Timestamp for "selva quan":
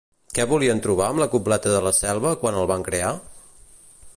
1.99-2.59